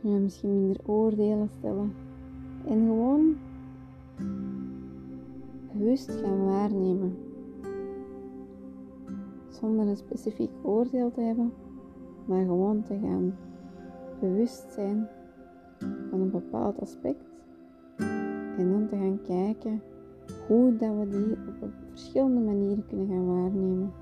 Kun 0.00 0.10
je 0.10 0.20
misschien 0.20 0.60
minder 0.60 0.80
oordelen 0.86 1.48
stellen? 1.48 1.92
En 2.66 2.86
gewoon 2.86 3.36
bewust 5.72 6.10
gaan 6.10 6.44
waarnemen. 6.44 7.27
Zonder 9.60 9.86
een 9.86 9.96
specifiek 9.96 10.50
oordeel 10.62 11.10
te 11.10 11.20
hebben, 11.20 11.52
maar 12.26 12.44
gewoon 12.44 12.82
te 12.82 12.98
gaan 13.02 13.36
bewust 14.20 14.72
zijn 14.72 15.08
van 16.10 16.20
een 16.20 16.30
bepaald 16.30 16.80
aspect. 16.80 17.24
En 18.56 18.70
dan 18.70 18.86
te 18.88 18.96
gaan 18.96 19.20
kijken 19.26 19.82
hoe 20.46 20.76
dat 20.76 20.96
we 20.96 21.08
die 21.08 21.32
op 21.62 21.70
verschillende 21.90 22.40
manieren 22.40 22.86
kunnen 22.86 23.06
gaan 23.06 23.26
waarnemen. 23.26 23.92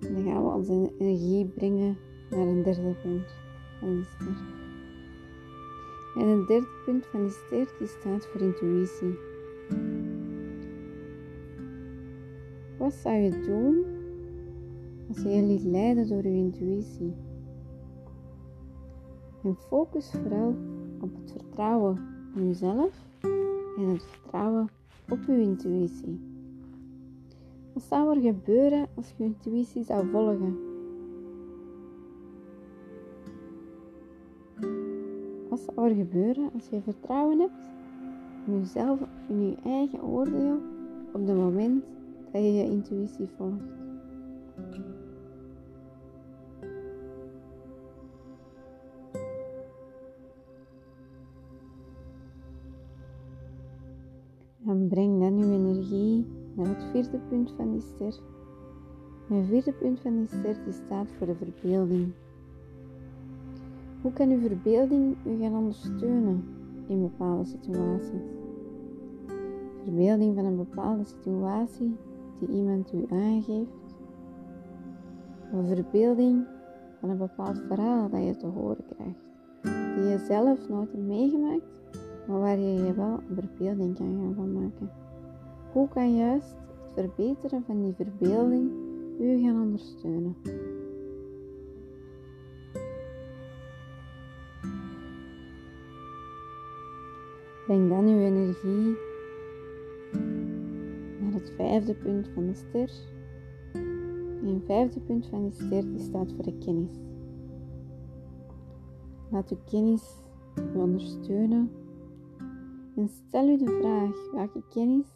En 0.00 0.14
dan 0.14 0.22
gaan 0.24 0.44
we 0.44 0.50
onze 0.50 0.92
energie 0.98 1.46
brengen 1.46 1.96
naar 2.30 2.46
een 2.46 2.62
derde 2.62 2.94
punt 3.02 3.34
van 3.78 3.88
die 3.88 4.04
ster. 4.04 4.36
En 6.16 6.28
het 6.28 6.48
derde 6.48 6.68
punt 6.84 7.06
van 7.06 7.20
die 7.20 7.30
ster 7.30 7.74
die 7.78 7.86
staat 7.86 8.26
voor 8.26 8.40
intuïtie. 8.40 9.29
Wat 12.80 12.92
zou 12.92 13.14
je 13.14 13.40
doen 13.40 13.84
als 15.08 15.22
je 15.22 15.28
je 15.28 15.42
liet 15.42 15.62
leiden 15.62 16.08
door 16.08 16.22
je 16.22 16.36
intuïtie? 16.36 17.14
En 19.42 19.56
focus 19.56 20.10
vooral 20.10 20.54
op 21.00 21.10
het 21.20 21.32
vertrouwen 21.32 21.98
in 22.34 22.46
jezelf 22.46 23.06
en 23.76 23.88
het 23.88 24.02
vertrouwen 24.02 24.68
op 25.08 25.18
je 25.26 25.40
intuïtie. 25.40 26.20
Wat 27.72 27.82
zou 27.82 28.16
er 28.16 28.22
gebeuren 28.22 28.86
als 28.94 29.14
je 29.16 29.24
intuïtie 29.24 29.84
zou 29.84 30.06
volgen? 30.06 30.58
Wat 35.48 35.60
zou 35.60 35.88
er 35.88 35.94
gebeuren 35.94 36.50
als 36.54 36.68
je 36.68 36.80
vertrouwen 36.80 37.38
hebt 37.38 37.70
in 38.46 38.58
jezelf, 38.58 39.00
in 39.28 39.48
je 39.48 39.56
eigen 39.64 40.02
oordeel 40.02 40.58
op 41.12 41.26
het 41.26 41.36
moment 41.36 41.84
dat 42.32 42.42
je 42.42 42.52
je 42.52 42.64
intuïtie 42.64 43.28
volgt? 43.36 43.78
En 54.66 54.88
breng 54.88 55.20
dan 55.20 55.38
uw 55.38 55.52
energie 55.52 56.26
naar 56.54 56.66
het 56.66 56.84
vierde 56.92 57.18
punt 57.28 57.52
van 57.56 57.70
die 57.72 57.80
ster. 57.80 58.20
En 59.28 59.36
het 59.36 59.46
vierde 59.46 59.72
punt 59.72 60.00
van 60.00 60.16
die 60.16 60.26
ster 60.26 60.64
die 60.64 60.72
staat 60.72 61.06
voor 61.18 61.26
de 61.26 61.34
verbeelding. 61.34 62.12
Hoe 64.02 64.12
kan 64.12 64.30
uw 64.30 64.40
verbeelding 64.40 65.16
u 65.26 65.38
gaan 65.40 65.56
ondersteunen 65.56 66.44
in 66.86 67.00
bepaalde 67.00 67.44
situaties? 67.44 68.38
Verbeelding 69.82 70.34
van 70.34 70.44
een 70.44 70.56
bepaalde 70.56 71.04
situatie 71.04 71.96
die 72.40 72.48
iemand 72.48 72.92
u 72.92 73.06
aangeeft, 73.10 73.96
een 75.52 75.66
verbeelding 75.66 76.46
van 77.00 77.10
een 77.10 77.18
bepaald 77.18 77.62
verhaal 77.68 78.08
dat 78.08 78.24
je 78.24 78.36
te 78.36 78.46
horen 78.46 78.84
krijgt, 78.96 79.94
die 79.94 80.04
je 80.04 80.18
zelf 80.18 80.68
nooit 80.68 80.92
hebt 80.92 81.06
meegemaakt, 81.06 81.64
maar 82.26 82.40
waar 82.40 82.58
je 82.58 82.84
je 82.84 82.94
wel 82.94 83.20
een 83.28 83.34
verbeelding 83.34 83.96
kan 83.96 84.18
gaan 84.20 84.34
van 84.34 84.52
maken. 84.52 84.90
Hoe 85.72 85.88
kan 85.88 86.16
juist 86.16 86.56
het 86.82 86.92
verbeteren 86.94 87.64
van 87.66 87.82
die 87.82 87.94
verbeelding 87.94 88.70
u 89.18 89.42
gaan 89.42 89.62
ondersteunen? 89.62 90.36
Breng 97.66 97.88
dan 97.88 98.06
uw 98.06 98.20
energie 98.20 99.09
het 101.40 101.52
vijfde 101.56 101.94
punt 101.94 102.28
van 102.28 102.46
de 102.46 102.54
ster. 102.54 102.90
En 104.42 104.54
het 104.54 104.64
vijfde 104.64 105.00
punt 105.00 105.26
van 105.26 105.42
die 105.42 105.52
ster 105.52 105.92
die 105.92 105.98
staat 105.98 106.32
voor 106.32 106.44
de 106.44 106.58
kennis. 106.58 106.92
Laat 109.30 109.50
uw 109.50 109.58
kennis 109.70 110.22
u 110.74 110.78
ondersteunen. 110.78 111.70
En 112.96 113.08
stel 113.08 113.48
u 113.48 113.56
de 113.56 113.78
vraag 113.80 114.32
welke 114.32 114.62
kennis 114.68 115.06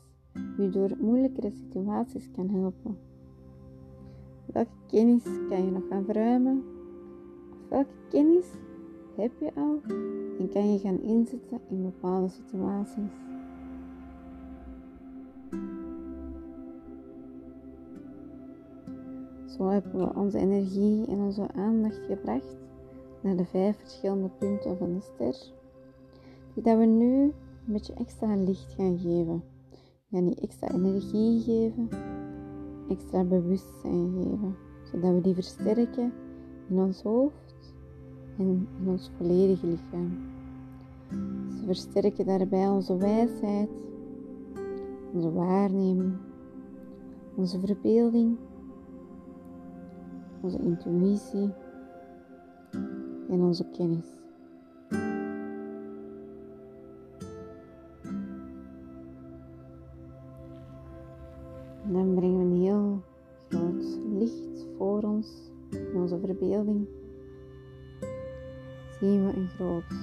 u 0.58 0.70
door 0.70 0.96
moeilijkere 1.00 1.50
situaties 1.50 2.30
kan 2.30 2.48
helpen. 2.48 2.96
Welke 4.46 4.76
kennis 4.86 5.24
kan 5.48 5.64
je 5.64 5.70
nog 5.70 5.86
gaan 5.88 6.04
verruimen? 6.04 6.64
Of 7.52 7.68
welke 7.68 7.94
kennis 8.08 8.46
heb 9.16 9.32
je 9.40 9.54
al 9.54 9.80
en 10.38 10.48
kan 10.52 10.72
je 10.72 10.78
gaan 10.78 11.00
inzetten 11.00 11.60
in 11.68 11.82
bepaalde 11.82 12.28
situaties? 12.28 13.23
Zo 19.56 19.68
hebben 19.68 19.98
we 19.98 20.14
onze 20.14 20.38
energie 20.38 21.06
en 21.06 21.18
onze 21.18 21.52
aandacht 21.52 22.00
gebracht 22.08 22.56
naar 23.20 23.36
de 23.36 23.44
vijf 23.44 23.78
verschillende 23.78 24.30
punten 24.38 24.76
van 24.76 24.92
de 24.92 25.00
ster, 25.00 25.52
die 26.54 26.62
dat 26.62 26.78
we 26.78 26.84
nu 26.84 27.22
een 27.22 27.72
beetje 27.72 27.94
extra 27.94 28.36
licht 28.36 28.74
gaan 28.74 28.98
geven. 28.98 29.42
We 30.08 30.16
gaan 30.16 30.26
die 30.26 30.40
extra 30.40 30.70
energie 30.70 31.40
geven, 31.40 31.88
extra 32.88 33.24
bewustzijn 33.24 34.12
geven, 34.12 34.56
zodat 34.92 35.14
we 35.14 35.20
die 35.20 35.34
versterken 35.34 36.12
in 36.68 36.78
ons 36.78 37.02
hoofd 37.02 37.74
en 38.38 38.68
in 38.80 38.88
ons 38.88 39.10
volledige 39.16 39.66
lichaam. 39.66 40.18
Ze 41.58 41.64
versterken 41.64 42.26
daarbij 42.26 42.68
onze 42.68 42.96
wijsheid, 42.96 43.70
onze 45.12 45.32
waarneming, 45.32 46.16
onze 47.34 47.60
verbeelding, 47.60 48.36
onze 50.44 50.58
intuïtie 50.58 51.52
en 53.28 53.40
onze 53.40 53.64
kennis. 53.76 54.06
En 61.84 61.92
dan 61.92 62.14
brengen 62.14 62.38
we 62.38 62.44
een 62.44 62.60
heel 62.60 63.02
groot 63.48 63.98
licht 64.18 64.66
voor 64.78 65.02
ons 65.02 65.50
in 65.70 65.94
onze 65.94 66.18
verbeelding. 66.18 66.86
Zien 69.00 69.26
we 69.26 69.32
een 69.36 69.48
groot 69.48 69.94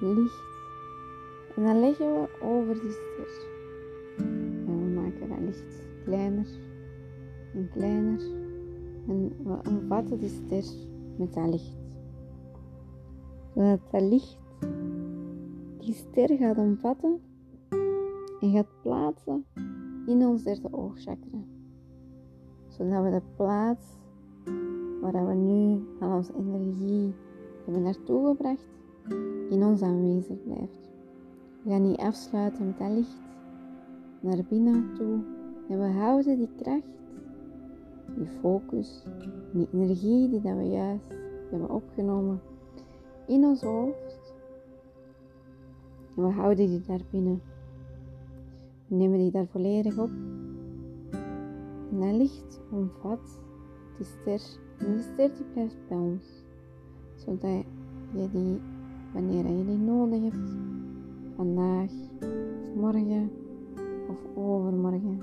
licht. 0.00 0.42
En 1.56 1.62
dan 1.62 1.80
leggen 1.80 2.12
we 2.12 2.28
over 2.40 2.74
die 2.74 2.90
ster. 2.90 3.46
En 4.66 4.94
we 4.94 5.00
maken 5.00 5.28
dat 5.28 5.38
licht 5.38 5.82
kleiner 6.04 6.46
en 7.54 7.68
kleiner. 7.72 8.41
En 9.08 9.32
we 9.44 9.58
omvatten 9.68 10.18
die 10.18 10.28
ster 10.28 10.64
met 11.16 11.34
dat 11.34 11.48
licht. 11.50 11.96
Zodat 13.54 13.80
dat 13.90 14.02
licht 14.02 14.38
die 15.78 15.94
ster 15.94 16.36
gaat 16.36 16.58
omvatten 16.58 17.20
en 18.40 18.52
gaat 18.52 18.80
plaatsen 18.82 19.44
in 20.06 20.26
ons 20.26 20.42
derde 20.42 20.68
oogchakra. 20.72 21.38
Zodat 22.68 23.02
we 23.02 23.10
de 23.10 23.22
plaats 23.36 23.86
waar 25.00 25.26
we 25.26 25.34
nu 25.34 25.82
al 26.00 26.16
onze 26.16 26.32
energie 26.38 27.14
hebben 27.64 27.82
naartoe 27.82 28.26
gebracht, 28.26 28.66
in 29.50 29.64
ons 29.64 29.82
aanwezig 29.82 30.42
blijft. 30.44 30.90
We 31.62 31.70
gaan 31.70 31.82
die 31.82 31.98
afsluiten 31.98 32.66
met 32.66 32.78
dat 32.78 32.90
licht 32.90 33.20
naar 34.20 34.44
binnen 34.48 34.94
toe 34.94 35.18
en 35.68 35.80
we 35.80 35.86
houden 35.86 36.38
die 36.38 36.48
kracht 36.56 37.01
die 38.06 38.26
focus, 38.26 39.04
die 39.52 39.68
energie 39.72 40.28
die 40.28 40.40
dat 40.40 40.56
we 40.56 40.68
juist 40.68 41.10
hebben 41.50 41.70
opgenomen 41.70 42.40
in 43.26 43.44
ons 43.44 43.62
hoofd. 43.62 44.32
En 46.16 46.22
we 46.22 46.30
houden 46.30 46.66
die 46.66 46.80
daar 46.86 47.00
binnen. 47.10 47.42
We 48.86 48.96
nemen 48.96 49.18
die 49.18 49.30
daar 49.30 49.46
volledig 49.46 49.98
op. 49.98 50.10
En 51.90 52.00
dat 52.00 52.12
licht 52.12 52.60
omvat 52.70 53.38
die 53.96 54.06
ster. 54.06 54.60
En 54.78 54.92
die 54.92 55.02
ster 55.02 55.30
die 55.36 55.46
blijft 55.52 55.76
bij 55.88 55.96
ons. 55.96 56.24
Zodat 57.14 57.64
je 58.14 58.28
die, 58.32 58.60
wanneer 59.12 59.46
je 59.48 59.64
die 59.64 59.78
nodig 59.78 60.22
hebt, 60.22 60.56
vandaag, 61.36 61.90
of 62.20 62.28
morgen 62.74 63.30
of 64.08 64.36
overmorgen, 64.36 65.20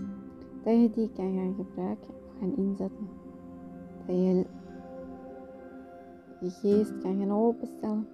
dat 0.63 0.73
je 0.81 0.89
die 0.89 1.09
kan 1.15 1.33
gaan 1.33 1.55
gebruiken 1.55 2.18
gaan 2.39 2.55
inzetten. 2.55 3.09
Dat 4.05 4.15
je 4.15 4.45
je 6.39 6.49
geest 6.49 6.97
kan 7.01 7.19
gaan 7.19 7.31
openstellen 7.31 8.07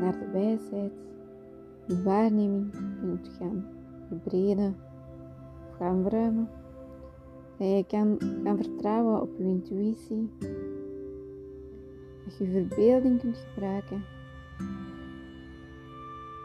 naar 0.00 0.18
de 0.18 0.30
wijsheid, 0.32 0.92
de 1.86 2.02
waarneming 2.02 2.70
kunt 3.00 3.28
gaan 3.38 3.66
verbreden 4.08 4.76
of 5.68 5.76
gaan 5.76 6.02
verruimen. 6.02 6.48
Dat 7.58 7.68
je 7.68 7.84
kan 7.88 8.18
gaan 8.44 8.56
vertrouwen 8.56 9.20
op 9.20 9.30
je 9.38 9.44
intuïtie. 9.44 10.30
Dat 12.24 12.36
je 12.38 12.44
je 12.44 12.50
verbeelding 12.50 13.20
kunt 13.20 13.36
gebruiken. 13.36 14.04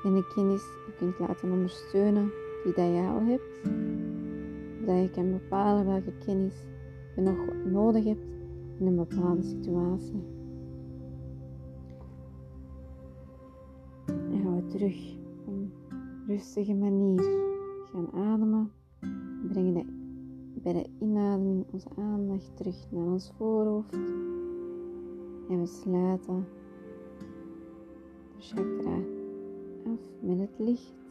En 0.04 0.14
de 0.14 0.32
kennis 0.36 0.64
kunt 0.98 1.20
laten 1.20 1.52
ondersteunen 1.52 2.32
die 2.64 2.74
dat 2.74 2.86
je 2.86 3.08
al 3.14 3.22
hebt 3.22 3.70
dat 4.86 5.02
je 5.02 5.10
kan 5.10 5.32
bepalen 5.32 5.86
welke 5.86 6.14
kennis 6.26 6.64
je 7.16 7.22
nog 7.22 7.38
nodig 7.66 8.04
hebt 8.04 8.26
in 8.80 8.86
een 8.86 8.96
bepaalde 8.96 9.44
situatie. 9.44 10.24
En 14.06 14.42
gaan 14.44 14.56
we 14.56 14.66
terug 14.66 15.16
op 15.46 15.54
een 15.54 15.72
rustige 16.28 16.74
manier 16.74 17.24
gaan 17.92 18.12
ademen. 18.12 18.72
We 19.42 19.48
brengen 19.48 19.74
de, 19.74 19.86
bij 20.62 20.74
de 20.74 20.90
inademing 21.00 21.66
onze 21.72 21.90
aandacht 21.98 22.58
terug 22.58 22.86
naar 22.92 23.06
ons 23.06 23.32
voorhoofd. 23.38 23.94
En 25.50 25.60
we 25.60 25.66
sluiten 25.66 26.46
de 28.38 28.40
chakra 28.40 28.98
af 29.92 30.00
met 30.22 30.40
het 30.40 30.56
licht. 30.58 31.05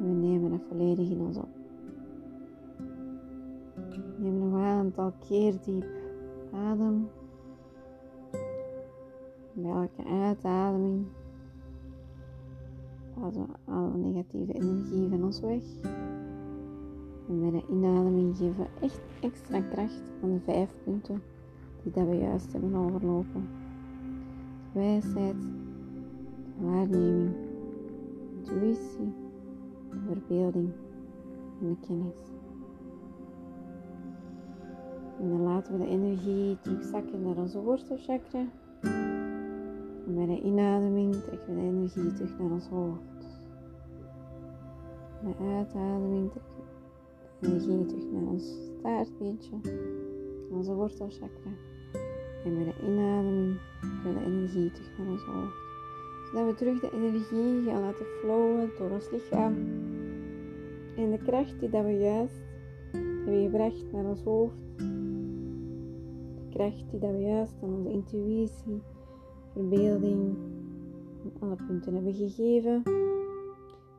We 0.00 0.06
nemen 0.06 0.52
het 0.52 0.62
volledig 0.68 1.10
in 1.10 1.20
ons 1.20 1.36
op. 1.36 1.48
Neem 4.16 4.38
nog 4.38 4.52
een 4.52 4.60
aantal 4.60 5.12
keer 5.28 5.54
diep 5.64 5.86
adem. 6.52 7.08
Bij 9.52 9.70
elke 9.70 10.04
uitademing 10.04 11.06
laten 13.20 13.46
we 13.46 13.72
alle 13.72 13.96
negatieve 13.96 14.52
energie 14.52 15.08
van 15.08 15.24
ons 15.24 15.40
weg. 15.40 15.62
En 17.28 17.40
bij 17.40 17.50
de 17.50 17.62
inademing 17.70 18.36
geven 18.36 18.56
we 18.56 18.86
echt 18.86 19.00
extra 19.20 19.60
kracht 19.60 20.02
aan 20.22 20.32
de 20.32 20.40
vijf 20.40 20.74
punten 20.84 21.22
die 21.82 21.92
dat 21.92 22.06
we 22.06 22.16
juist 22.16 22.52
hebben 22.52 22.74
overlopen. 22.74 23.48
De 24.72 24.78
wijsheid, 24.78 25.48
waarneming, 26.58 27.30
intuïtie, 28.36 29.12
de 29.90 29.98
verbeelding 30.06 30.72
en 31.60 31.68
de 31.68 31.76
kennis. 31.86 32.38
En 35.20 35.28
dan 35.28 35.40
laten 35.40 35.72
we 35.72 35.78
de 35.78 35.90
energie 35.90 36.58
terugzakken 36.60 37.22
naar 37.22 37.36
onze 37.36 37.60
wortelchakra. 37.60 38.46
En 40.06 40.14
bij 40.14 40.26
de 40.26 40.40
inademing 40.40 41.14
trekken 41.14 41.54
we 41.54 41.60
de 41.60 41.66
energie 41.66 42.12
terug 42.12 42.38
naar 42.38 42.50
ons 42.50 42.68
hoofd. 42.68 43.38
Bij 45.22 45.34
de 45.38 45.54
uitademing 45.56 46.30
trekken 46.30 46.54
we 46.54 46.66
de 47.40 47.46
energie 47.46 47.86
terug 47.86 48.04
naar 48.12 48.22
ons 48.22 48.72
staartbeentje, 48.78 49.56
onze 50.50 50.74
wortelchakra. 50.74 51.50
En 52.44 52.54
bij 52.54 52.64
de 52.64 52.74
inademing 52.86 53.58
trekken 53.80 54.14
we 54.14 54.18
de 54.18 54.24
energie 54.24 54.70
terug 54.70 54.98
naar 54.98 55.08
ons 55.08 55.22
hoofd 55.22 55.59
dat 56.32 56.46
we 56.46 56.54
terug 56.54 56.80
de 56.80 56.90
energie 56.92 57.62
gaan 57.64 57.80
laten 57.80 58.06
flowen 58.20 58.70
door 58.78 58.90
ons 58.90 59.10
lichaam. 59.10 59.54
En 60.96 61.10
de 61.10 61.18
kracht 61.24 61.60
die 61.60 61.70
dat 61.70 61.84
we 61.84 61.92
juist 61.92 62.40
hebben 63.24 63.42
gebracht 63.42 63.92
naar 63.92 64.04
ons 64.04 64.22
hoofd. 64.22 64.54
De 66.36 66.48
kracht 66.50 66.90
die 66.90 67.00
dat 67.00 67.10
we 67.10 67.20
juist 67.20 67.56
aan 67.62 67.74
onze 67.74 67.90
intuïtie, 67.90 68.82
verbeelding 69.52 70.36
en 71.22 71.32
alle 71.38 71.56
punten 71.66 71.94
hebben 71.94 72.14
gegeven. 72.14 72.82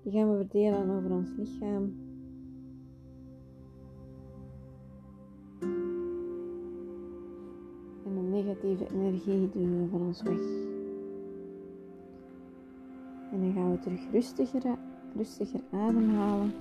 Die 0.03 0.11
gaan 0.11 0.31
we 0.31 0.37
verdelen 0.37 0.89
over 0.89 1.11
ons 1.11 1.29
lichaam. 1.37 1.93
En 8.05 8.15
de 8.15 8.21
negatieve 8.21 8.87
energie 8.93 9.49
doen 9.49 9.81
we 9.81 9.87
van 9.89 10.01
ons 10.01 10.21
weg. 10.21 10.70
Dan 13.53 13.63
gaan 13.63 13.71
we 13.71 13.79
terug 13.79 14.11
rustiger, 14.11 14.77
rustiger 15.15 15.59
ademhalen. 15.71 16.53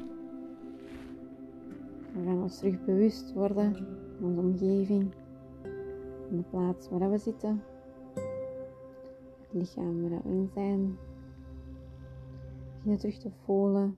We 2.12 2.24
gaan 2.24 2.42
ons 2.42 2.58
terug 2.58 2.84
bewust 2.84 3.32
worden 3.32 3.74
van 4.18 4.28
onze 4.28 4.40
omgeving, 4.40 5.12
van 6.28 6.36
de 6.36 6.42
plaats 6.50 6.88
waar 6.88 7.10
we 7.10 7.18
zitten, 7.18 7.62
het 9.40 9.52
lichaam 9.52 10.02
waar 10.02 10.22
we 10.22 10.28
in 10.28 10.50
zijn. 10.54 10.80
We 10.80 12.76
beginnen 12.76 12.98
terug 12.98 13.18
te 13.18 13.30
voelen, 13.44 13.96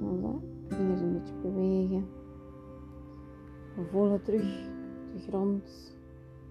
onze 0.00 0.38
vingers 0.68 1.00
een 1.00 1.12
beetje 1.12 1.34
bewegen. 1.42 2.06
We 3.76 3.84
voelen 3.90 4.22
terug 4.22 4.66
de 5.14 5.20
grond, 5.28 5.96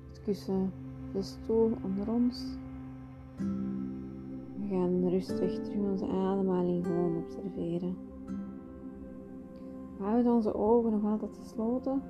het 0.10 0.22
kussen, 0.22 0.72
de 1.14 1.22
stoel 1.22 1.72
onder 1.84 2.12
ons. 2.12 2.58
Gaan 4.74 5.10
rustig 5.10 5.60
terug 5.60 5.92
onze 5.92 6.08
ademhaling 6.08 6.86
gewoon 6.86 7.18
observeren. 7.18 7.98
We 9.98 10.04
houden 10.04 10.32
onze 10.32 10.54
ogen 10.54 10.92
nog 10.92 11.04
altijd 11.04 11.38
gesloten. 11.38 12.02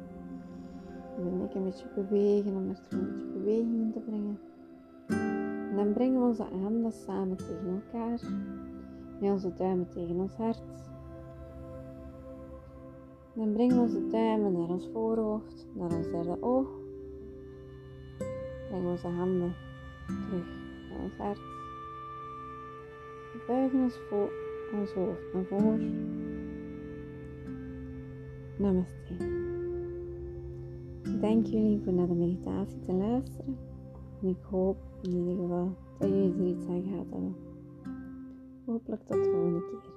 We 1.17 1.29
nek 1.29 1.53
een 1.53 1.63
beetje 1.63 1.87
bewegen 1.95 2.55
om 2.55 2.69
er 2.69 2.81
terug 2.83 3.01
een 3.01 3.13
beetje 3.13 3.27
beweging 3.27 3.81
in 3.81 3.91
te 3.91 3.99
brengen. 3.99 4.39
En 5.69 5.75
dan 5.75 5.93
brengen 5.93 6.21
we 6.21 6.27
onze 6.27 6.43
handen 6.43 6.91
samen 6.91 7.37
tegen 7.37 7.81
elkaar. 7.83 8.19
Met 9.19 9.31
onze 9.31 9.53
duimen 9.53 9.89
tegen 9.89 10.15
ons 10.15 10.35
hart. 10.35 10.63
Dan 13.33 13.51
brengen 13.53 13.75
we 13.75 13.81
onze 13.81 14.07
duimen 14.07 14.51
naar 14.51 14.69
ons 14.69 14.89
voorhoofd, 14.93 15.67
naar 15.73 15.95
ons 15.95 16.11
derde 16.11 16.37
oog. 16.41 16.67
Brengen 18.69 18.89
onze 18.89 19.07
handen 19.07 19.53
terug 20.05 20.45
naar 20.89 21.03
ons 21.03 21.17
hart. 21.17 21.52
We 23.33 23.39
buigen 23.47 23.79
ons, 23.79 23.99
ons 24.73 24.91
hoofd 24.91 25.33
naar 25.33 25.43
voren. 25.43 25.91
Namaste. 28.57 29.13
Dank 31.21 31.45
jullie 31.45 31.81
voor 31.83 31.93
naar 31.93 32.07
de 32.07 32.13
meditatie 32.13 32.79
te 32.79 32.93
luisteren. 32.93 33.57
En 34.21 34.27
ik 34.27 34.43
hoop 34.49 34.77
in 35.01 35.11
ieder 35.11 35.35
geval 35.35 35.75
dat 35.99 36.09
jullie 36.09 36.33
er 36.33 36.47
iets 36.47 36.67
aan 36.67 36.83
gehad 36.83 37.05
hebben. 37.09 37.35
Hopelijk 38.65 39.01
tot 39.05 39.23
de 39.23 39.29
volgende 39.29 39.59
keer. 39.59 39.92